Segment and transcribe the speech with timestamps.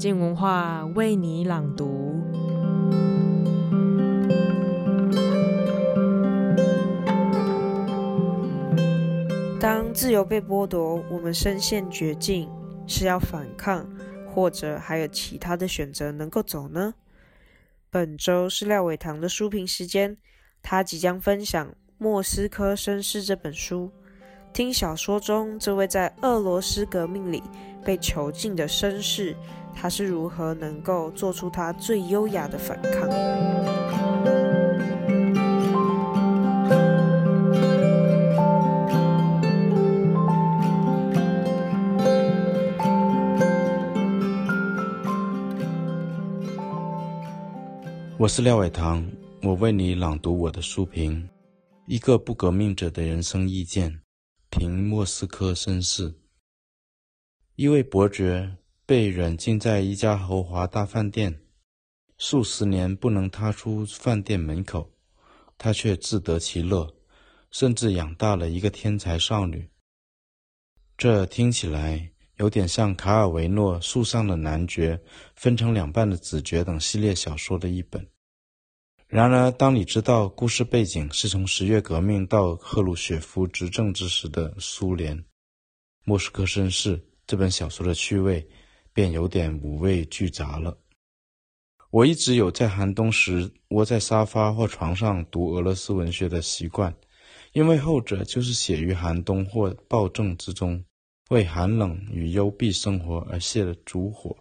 [0.00, 2.18] 静文化为你朗读。
[9.60, 12.48] 当自由被剥夺，我们深陷绝境，
[12.86, 13.86] 是要反抗，
[14.26, 16.94] 或者还有其他的选择能够走呢？
[17.90, 20.16] 本周是廖伟棠的书评时间，
[20.62, 23.92] 他即将分享《莫斯科绅士》这本书。
[24.52, 27.40] 听小说中这位在俄罗斯革命里
[27.84, 29.36] 被囚禁的绅士，
[29.74, 33.08] 他是如何能够做出他最优雅的反抗？
[48.18, 49.10] 我是廖伟棠，
[49.42, 51.26] 我为你朗读我的书评：
[51.86, 54.00] 一个不革命者的人生意见。
[54.50, 56.12] 评莫斯科绅士，
[57.54, 58.56] 一位伯爵
[58.90, 61.32] 被软禁在一家豪华大饭店，
[62.18, 64.90] 数十年不能踏出饭店门口，
[65.56, 66.92] 他却自得其乐，
[67.52, 69.70] 甚至养大了一个天才少女。
[70.98, 74.96] 这听起来有点像卡尔维诺《树上的男爵》
[75.36, 78.04] 分成两半的子爵等系列小说的一本。
[79.06, 85.16] 然而，当你知道故事背景是从十月革命到赫鲁雪夫执政之时的苏联，
[86.02, 88.44] 《莫斯科绅士》这本小说的趣味
[88.92, 90.76] 便有点五味俱杂了。
[91.90, 96.94] 我一直有在寒冬时窝在沙发或床上读俄罗斯文学的习惯，
[97.52, 100.84] 因为后者就是写于寒冬或暴政之中，
[101.30, 104.36] 为寒冷与幽闭生活而泄了烛火。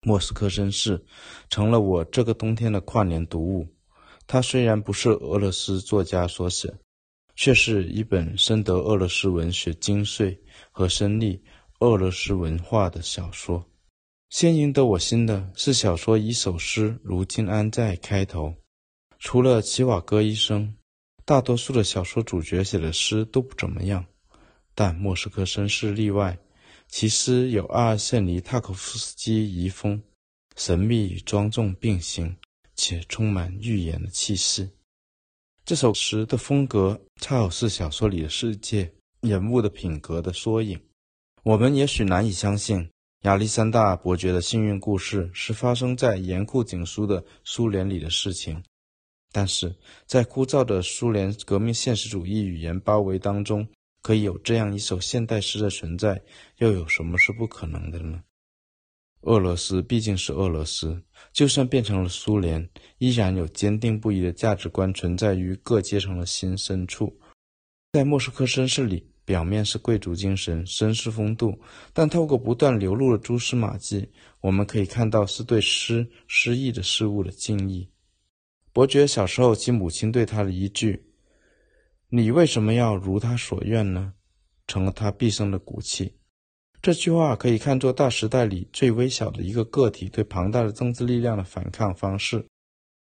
[0.00, 1.04] 莫斯科绅士
[1.50, 3.66] 成了我这个冬天的跨年读物。
[4.26, 6.72] 它虽然不是俄罗斯作家所写，
[7.34, 10.38] 却是一本深得俄罗斯文学精髓
[10.70, 11.40] 和深腻
[11.80, 13.64] 俄罗斯文化的小说。
[14.30, 18.54] 先赢得我心的是小说一首诗如今安在开头。
[19.18, 20.74] 除了齐瓦戈医生，
[21.24, 24.04] 大多数的小说主角写的诗都不怎么样，
[24.74, 26.36] 但莫斯科绅士例外。
[26.88, 30.02] 其诗有阿尔谢尼·塔可夫斯基遗风，
[30.56, 32.34] 神秘与庄重并行，
[32.74, 34.68] 且充满预言的气势。
[35.64, 38.90] 这首诗的风格恰好是小说里的世界
[39.20, 40.80] 人物的品格的缩影。
[41.46, 42.90] 我们也许难以相信
[43.20, 48.60] 亚历山大伯爵的幸运故事是发生在严酷紧缩的苏联里的事情，
[49.30, 49.72] 但是
[50.06, 53.64] 在枯燥的苏联革命现实主义语言包围当中。
[54.02, 56.20] 可以有这样一首现代诗的存在，
[56.56, 58.20] 又有什么是不可能的呢？
[59.20, 61.00] 俄罗斯毕竟是俄罗斯，
[61.32, 62.68] 就算变成了苏联，
[62.98, 67.16] 依然有坚定不移的价值观存在于各阶层的心深处。
[67.92, 71.60] 在莫斯科绅士里，表面是贵族精神、绅士风度，
[71.92, 74.08] 但透过不断流露的蛛丝马迹，
[74.40, 77.86] 我们可以看到是对诗、诗意的事物的敬意。
[78.72, 81.04] 伯爵小时候，其母亲对他的一句。
[82.08, 84.14] 你为什么要如他所愿呢？
[84.68, 86.14] 成了他毕生的骨气。
[86.80, 92.46] 这句话可以看作大时代里最微小的一个个体对庞大的政治力量的反抗方式。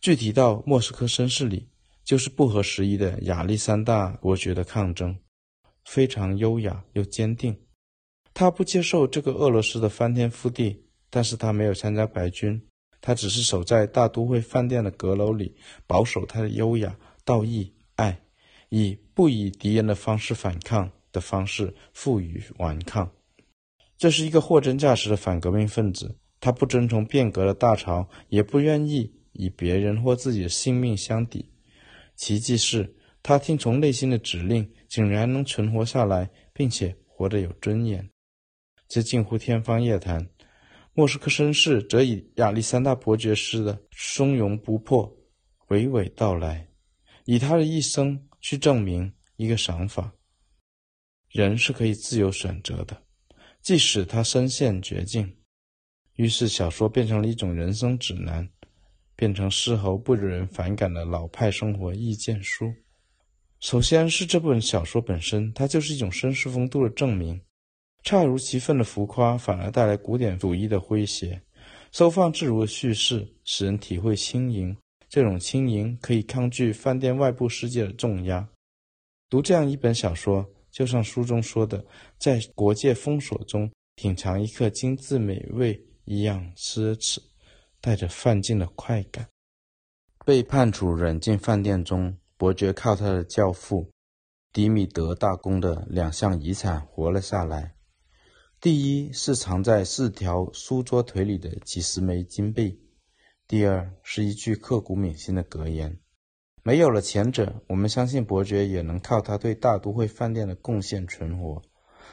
[0.00, 1.66] 具体到《莫斯科绅士》里，
[2.04, 5.16] 就是不合时宜的亚历山大伯爵的抗争，
[5.84, 7.56] 非常优雅又坚定。
[8.34, 12.60] 他不接受这个俄罗斯的翻天覆地，但是他没有参加白军，
[13.00, 15.54] 他只是守在大都会饭店的阁楼里，
[15.86, 18.18] 保守他的优雅、道义、爱。
[18.74, 23.12] 以不以敌人的方式反抗的方式赋予顽抗，
[23.98, 26.16] 这是一个货真价实的反革命分子。
[26.40, 31.50] 他不遵从变革的大潮，也不愿意以别人或自己的性命相抵。
[32.16, 38.10] 奇迹是他听从内心的指令，竟然能存活下来，并且活得有尊严，
[38.88, 40.28] 这近乎天方夜谭。
[40.94, 45.10] 莫斯科绅士则以亚历山大伯爵式的从容不迫
[45.68, 46.68] 娓娓道来，
[47.24, 48.28] 以他的一生。
[48.44, 50.12] 去证明一个想法：
[51.30, 53.00] 人是可以自由选择的，
[53.60, 55.36] 即使他身陷绝境。
[56.16, 58.50] 于是，小说变成了一种人生指南，
[59.14, 62.74] 变成丝毫不惹人反感的老派生活意见书。
[63.62, 67.40] 首先是这本小说本身，它就是一种绅士风度的证明。
[68.02, 71.40] 恰如其分的浮夸，反而带来古典主义的诙谐；
[71.92, 74.76] 收放自如的叙事，使人体会轻盈。
[75.08, 78.46] 这种轻盈可以抗拒饭店外部世界的重压。
[79.30, 81.84] 读这样一本小说，就像书中说的，
[82.18, 87.18] 在国界封锁中品尝一刻精致美味一样奢侈，
[87.80, 89.24] 带着犯贱的快感。
[90.26, 93.92] 被判处软禁饭店中，伯爵靠他的教父
[94.52, 97.76] 迪米德大公的两项遗产活了下来。
[98.60, 102.80] 第一是藏在四条书桌腿里的几十枚金币，
[103.46, 106.00] 第二是一句刻骨铭心的格言。
[106.64, 111.62] 没有了前者，我们相信伯爵也能靠他对大都会饭店的贡献存活，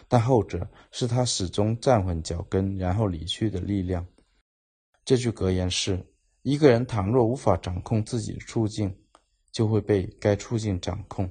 [0.07, 4.05] 但后者是他始终站稳脚跟然后离去的力量。
[5.03, 6.05] 这句格言是：
[6.43, 8.95] 一个人倘若无法掌控自己的处境，
[9.51, 11.29] 就会被该处境掌控。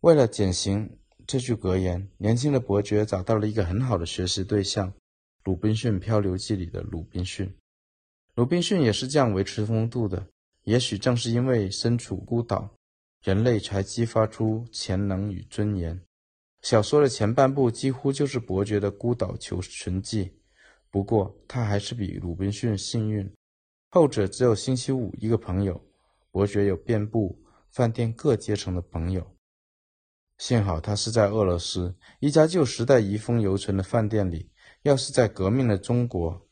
[0.00, 4.90] 为了减刑这句格言，年轻的伯爵找到了一个很好的学习对象——
[5.44, 7.52] 《鲁滨逊漂流记》里的鲁滨逊。
[8.34, 10.26] 鲁滨逊也是这样维持风度的。
[10.64, 12.68] 也许正是因为身处孤岛，
[13.22, 16.00] 人类才激发出潜能与尊严。
[16.60, 20.32] 小说的前半部几乎就是伯爵的孤岛求存记，
[20.90, 23.32] 不过他还是比鲁滨逊幸运，
[23.90, 25.80] 后者只有星期五一个朋友，
[26.36, 29.26] 伯爵有遍布饭店各阶层的朋友。
[30.36, 34.50] 幸好他是在俄罗斯一家旧时代遗风犹存的饭店里，
[34.82, 36.46] 要是在革命的中国，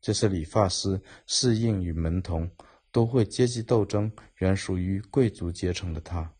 [0.00, 2.50] 这些理发师、侍应与门童。
[2.90, 6.32] 都会阶级斗争，原属于贵族阶层的他。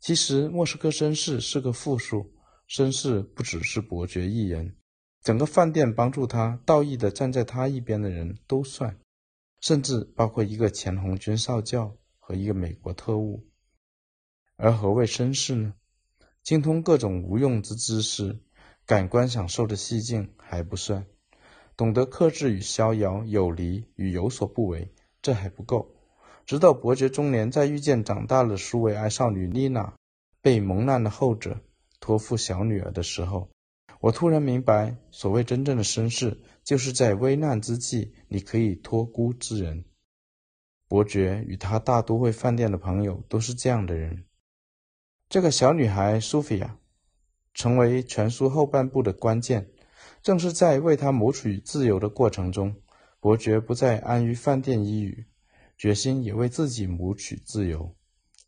[0.00, 2.34] 其实莫斯科绅士是个复数，
[2.68, 4.74] 绅士不只是伯爵一人，
[5.22, 8.98] 整个饭店帮助他、道义的站在他一边的人都算，
[9.60, 11.96] 甚至包括一个前红军少将
[12.28, 13.46] 和一个美国特务。
[14.56, 15.72] 而何谓绅士呢？
[16.42, 18.38] 精通各种无用之知识，
[18.84, 21.06] 感官享受的细境还不算，
[21.74, 24.92] 懂得克制与逍遥，有礼与有所不为。
[25.22, 25.94] 这还不够，
[26.44, 29.94] 直到伯爵中年，在遇见长大了苏维埃少女丽娜，
[30.42, 31.62] 被蒙难的后者
[31.98, 33.48] 托付小女儿的时候，
[34.00, 39.86] 我突然明白，所谓真正的绅士，就是在危难之际你可以托孤之人。
[40.88, 44.24] 伯爵与他大都会饭店的朋友都是这样的人。
[45.28, 46.78] 这个小女孩苏菲亚，
[47.52, 49.68] 成为全书后半部的关键，
[50.22, 52.74] 正是在为她谋取自由的过程中。
[53.20, 55.26] 伯爵不再安于饭店一隅，
[55.76, 57.94] 决心也为自己谋取自由。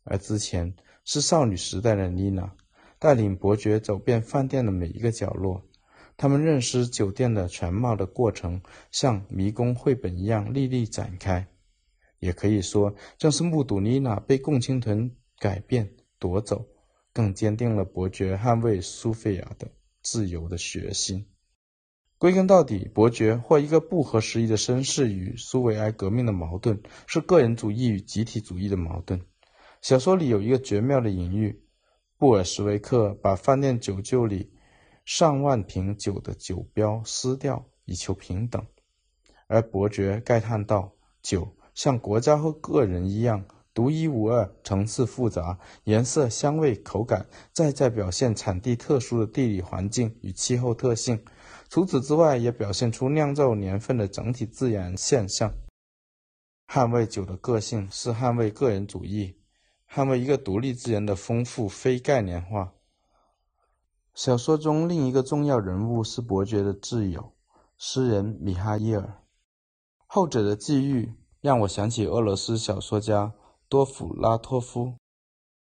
[0.03, 0.73] 而之前
[1.05, 2.55] 是少女时代的妮娜，
[2.97, 5.63] 带领伯爵走遍饭店的每一个角落。
[6.17, 8.61] 他们认识酒店的全貌的过程，
[8.91, 11.47] 像迷宫绘本一样历历展开。
[12.21, 16.67] 也可以说，正是目睹妮娜被共青团改变夺走，
[17.11, 19.67] 更坚定了伯爵捍卫苏菲亚的
[20.03, 21.25] 自由的决心。
[22.19, 29.19] 归根到底，伯爵或一个不合时宜的绅士与苏维埃革命的矛盾，是个人主义与集体主义的矛盾。
[29.81, 31.63] 小说里有一个绝妙的隐喻：
[32.19, 34.53] 布尔什维克把饭店酒窖里
[35.05, 38.61] 上万瓶酒的酒标撕掉，以求平等；
[39.47, 51.23] 而伯爵慨叹道：“酒像国家和个人一样，独一无二，层次复杂，颜色、香味、口感，再再表现产地特殊的地理环境与气候特性。”
[51.69, 55.53] 除此之外，也表现出酿造年份的整体自然现象。
[56.67, 59.37] 捍卫酒的个性是捍卫个人主义，
[59.89, 62.73] 捍卫一个独立之人的丰富非概念化。
[64.13, 67.31] 小说中另一个重要人物是伯爵的挚友，
[67.77, 69.21] 诗人米哈伊尔。
[70.05, 73.33] 后者的际遇让我想起俄罗斯小说家
[73.67, 74.95] 多弗拉托夫，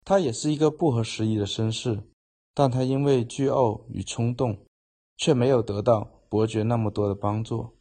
[0.05, 2.03] 他也是一个不合时宜的绅士，
[2.55, 4.65] 但他因为倨傲与冲动。
[5.15, 7.79] 却没有得到伯爵那么多的帮助。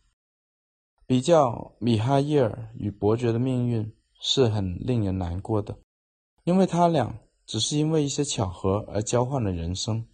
[1.07, 5.79] 比较米哈伊尔与伯爵的命运是很令人难过的，
[6.43, 10.05] 因为他俩只是因为一些巧合而交换了人生。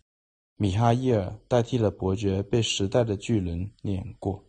[0.56, 4.46] 米哈伊尔代替了伯爵，被时代的巨轮碾过。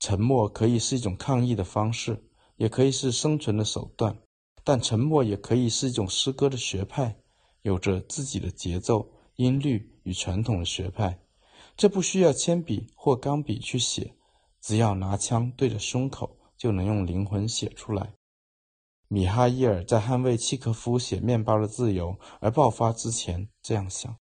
[0.00, 2.20] 沉默可以是一种抗议的方式，
[2.56, 4.18] 也可以是生存的手段，
[4.64, 7.16] 但沉默也可以是一种诗歌的学派，
[7.62, 11.18] 有着自己的节奏、音律与传统的学派。
[11.76, 14.14] 这不需要铅笔或钢笔去写，
[14.60, 18.14] 只要拿枪对着胸口，就能用灵魂写出来。
[19.08, 24.16] 米哈伊尔在捍卫契诃夫写面包的自由而爆发之前这样想，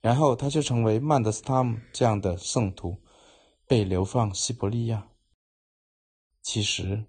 [0.00, 3.02] 然后他就成为曼德斯塔姆这样的圣徒，
[3.66, 5.08] 被流放西伯利亚。
[6.40, 7.06] 其实，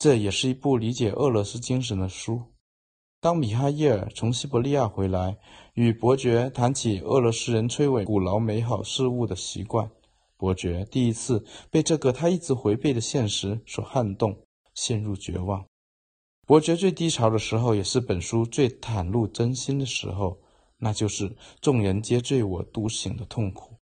[0.00, 2.40] 这也是一部理解俄罗斯精神的书。
[3.20, 5.36] 当米哈伊尔从西伯利亚回来，
[5.74, 9.90] 与伯爵谈起俄罗斯人摧毁古老美好事物的习惯，
[10.38, 14.34] 伯爵第一次被这个他一直回避的现实所撼动，
[14.72, 15.62] 陷入绝望。
[16.46, 20.40] 伯爵最低潮的时候，也是本书最袒露真心的时候，
[20.78, 23.76] 那就是众人皆醉我独醒的痛苦。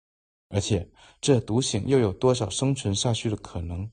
[0.49, 3.89] 而且，这独醒又有多少生存下去的可能？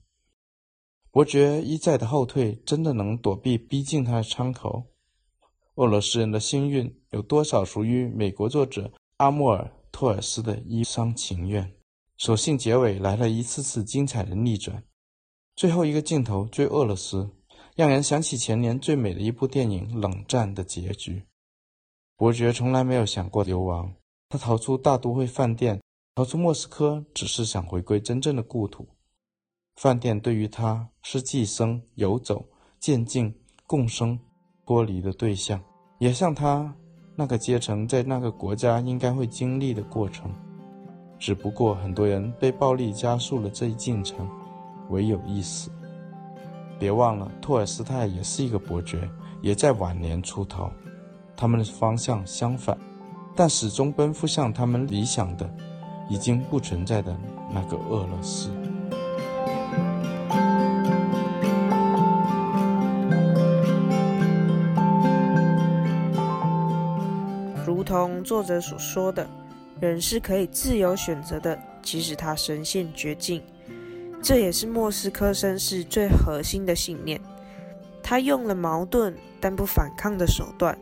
[1.15, 4.83] 伯爵一再的后退，真的能躲避逼近他的枪口？
[5.75, 11.73] 俄罗斯人的幸运有多少属于美国作者阿莫尔·托尔斯的一厢情愿？
[12.17, 14.83] 所幸结尾来了一次次精彩的逆转，
[15.55, 17.29] 最后一个镜头追俄罗斯，
[17.77, 21.23] 让人想起前年最美的一部电影《冷战》的结局。
[22.17, 23.93] 伯爵从来没有想过流亡，
[24.27, 25.81] 他逃出大都会饭店，
[26.13, 28.85] 逃出莫斯科，只是想回归真正的故土。
[29.75, 32.45] 饭店对于他是寄生、游走、
[32.79, 33.33] 渐进、
[33.67, 34.17] 共生、
[34.65, 35.61] 脱离的对象，
[35.99, 36.73] 也像他
[37.15, 40.31] 那个阶层在那个国家应该会经历的过程。
[41.19, 44.29] 只不过很多人被暴力加速了这一进程，
[44.89, 45.69] 唯有一死。
[46.79, 49.09] 别忘了，托尔斯泰也是一个伯爵，
[49.41, 50.71] 也在晚年出逃。
[51.35, 52.77] 他们的方向相反，
[53.35, 55.53] 但始终奔赴向他们理想的、
[56.09, 57.17] 已经不存在的
[57.51, 58.49] 那个俄罗斯。
[68.03, 69.27] 同作者所说的。
[69.79, 73.43] 人是可以自由选择的，即使他身陷绝境。
[74.21, 77.19] 这也是莫斯科绅士最核心的信念。
[78.01, 80.77] 他用了矛盾但不反抗的手段，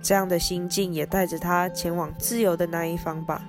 [0.00, 3.44] 这样的心境也带着他前往自由的那一方吧。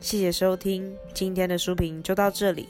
[0.00, 2.68] 谢谢收听，今天的书评就到这里。